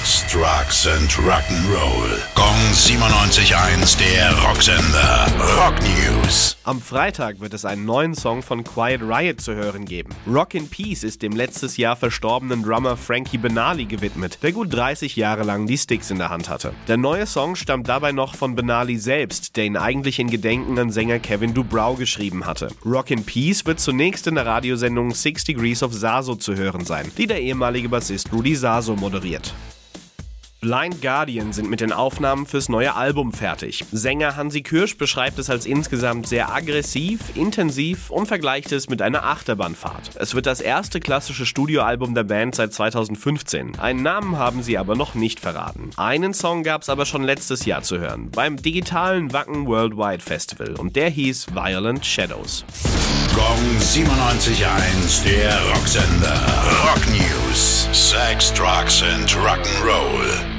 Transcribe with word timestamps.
Sex, 0.00 0.24
Drugs 0.32 0.86
and 0.86 1.10
Rock'n'Roll. 1.10 2.18
Gong 2.34 2.56
97.1, 2.72 3.98
der 3.98 4.32
Rocksender. 4.42 5.26
Rock 5.58 5.74
News. 5.82 6.56
Am 6.64 6.80
Freitag 6.80 7.40
wird 7.40 7.52
es 7.52 7.66
einen 7.66 7.84
neuen 7.84 8.14
Song 8.14 8.42
von 8.42 8.64
Quiet 8.64 9.02
Riot 9.02 9.42
zu 9.42 9.54
hören 9.54 9.84
geben. 9.84 10.10
Rock 10.26 10.54
in 10.54 10.68
Peace 10.68 11.02
ist 11.02 11.20
dem 11.20 11.32
letztes 11.32 11.76
Jahr 11.76 11.96
verstorbenen 11.96 12.62
Drummer 12.62 12.96
Frankie 12.96 13.36
Benali 13.36 13.84
gewidmet, 13.84 14.38
der 14.42 14.52
gut 14.52 14.72
30 14.72 15.16
Jahre 15.16 15.42
lang 15.42 15.66
die 15.66 15.76
Sticks 15.76 16.10
in 16.10 16.18
der 16.18 16.30
Hand 16.30 16.48
hatte. 16.48 16.72
Der 16.88 16.96
neue 16.96 17.26
Song 17.26 17.54
stammt 17.54 17.88
dabei 17.88 18.12
noch 18.12 18.36
von 18.36 18.54
Benali 18.54 18.96
selbst, 18.96 19.56
der 19.56 19.64
ihn 19.64 19.76
eigentlich 19.76 20.18
in 20.18 20.30
Gedenken 20.30 20.78
an 20.78 20.90
Sänger 20.90 21.18
Kevin 21.18 21.52
Dubrow 21.52 21.98
geschrieben 21.98 22.46
hatte. 22.46 22.68
Rock 22.86 23.10
in 23.10 23.24
Peace 23.24 23.66
wird 23.66 23.80
zunächst 23.80 24.26
in 24.26 24.36
der 24.36 24.46
Radiosendung 24.46 25.12
Six 25.14 25.44
Degrees 25.44 25.82
of 25.82 25.92
Saso 25.92 26.36
zu 26.36 26.54
hören 26.54 26.86
sein, 26.86 27.10
die 27.18 27.26
der 27.26 27.40
ehemalige 27.42 27.90
Bassist 27.90 28.32
Rudy 28.32 28.54
Saso 28.54 28.96
moderiert. 28.96 29.52
Blind 30.60 31.00
Guardian 31.00 31.54
sind 31.54 31.70
mit 31.70 31.80
den 31.80 31.90
Aufnahmen 31.90 32.44
fürs 32.44 32.68
neue 32.68 32.94
Album 32.94 33.32
fertig. 33.32 33.86
Sänger 33.92 34.36
Hansi 34.36 34.60
Kirsch 34.60 34.98
beschreibt 34.98 35.38
es 35.38 35.48
als 35.48 35.64
insgesamt 35.64 36.26
sehr 36.26 36.52
aggressiv, 36.54 37.34
intensiv 37.34 38.10
und 38.10 38.26
vergleicht 38.26 38.70
es 38.70 38.90
mit 38.90 39.00
einer 39.00 39.24
Achterbahnfahrt. 39.24 40.10
Es 40.16 40.34
wird 40.34 40.44
das 40.44 40.60
erste 40.60 41.00
klassische 41.00 41.46
Studioalbum 41.46 42.14
der 42.14 42.24
Band 42.24 42.56
seit 42.56 42.74
2015. 42.74 43.78
Einen 43.78 44.02
Namen 44.02 44.36
haben 44.36 44.62
sie 44.62 44.76
aber 44.76 44.96
noch 44.96 45.14
nicht 45.14 45.40
verraten. 45.40 45.92
Einen 45.96 46.34
Song 46.34 46.62
gab 46.62 46.82
es 46.82 46.90
aber 46.90 47.06
schon 47.06 47.22
letztes 47.22 47.64
Jahr 47.64 47.80
zu 47.80 47.98
hören, 47.98 48.30
beim 48.30 48.58
digitalen 48.58 49.32
Wacken 49.32 49.66
Worldwide 49.66 50.22
Festival 50.22 50.74
und 50.74 50.94
der 50.94 51.08
hieß 51.08 51.54
Violent 51.54 52.04
Shadows. 52.04 52.66
Gong 53.34 53.78
97.1, 53.78 55.24
der 55.24 55.58
Rocksender. 55.70 56.38
Rock 56.84 57.06
News. 57.08 57.88
Sex, 57.92 58.52
Drugs 58.52 59.02
and 59.02 59.30
Rock'n'Roll. 59.30 60.49